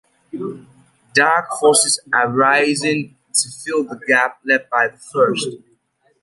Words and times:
Dark 1.13 1.51
forces 1.59 1.99
are 2.11 2.27
arising 2.31 3.15
to 3.35 3.49
fill 3.51 3.83
the 3.83 3.99
gap 4.07 4.39
left 4.43 4.67
by 4.71 4.87
the 4.87 4.97
First. 4.97 5.47